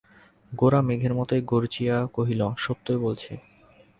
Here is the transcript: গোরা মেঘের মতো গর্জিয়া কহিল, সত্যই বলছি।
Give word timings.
গোরা 0.51 0.79
মেঘের 0.87 1.13
মতো 1.13 1.33
গর্জিয়া 1.51 1.97
কহিল, 2.15 2.41
সত্যই 2.57 2.99
বলছি। 2.99 3.31